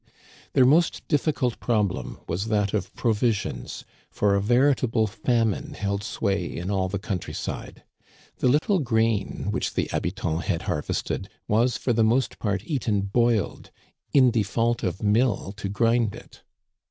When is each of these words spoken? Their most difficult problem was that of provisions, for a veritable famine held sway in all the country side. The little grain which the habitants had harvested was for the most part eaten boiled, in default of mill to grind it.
Their 0.53 0.65
most 0.65 1.07
difficult 1.07 1.59
problem 1.59 2.19
was 2.27 2.47
that 2.47 2.73
of 2.73 2.91
provisions, 2.95 3.85
for 4.09 4.33
a 4.33 4.41
veritable 4.41 5.05
famine 5.05 5.75
held 5.75 6.03
sway 6.03 6.43
in 6.43 6.71
all 6.71 6.89
the 6.89 6.97
country 6.97 7.35
side. 7.35 7.83
The 8.37 8.47
little 8.47 8.79
grain 8.79 9.49
which 9.51 9.75
the 9.75 9.89
habitants 9.91 10.45
had 10.45 10.63
harvested 10.63 11.29
was 11.47 11.77
for 11.77 11.93
the 11.93 12.03
most 12.03 12.39
part 12.39 12.63
eaten 12.65 13.01
boiled, 13.01 13.69
in 14.11 14.31
default 14.31 14.81
of 14.81 15.03
mill 15.03 15.51
to 15.57 15.69
grind 15.69 16.15
it. 16.15 16.41